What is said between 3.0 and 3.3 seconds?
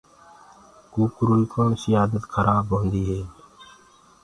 هي